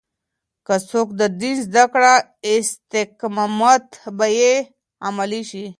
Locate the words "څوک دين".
0.89-1.57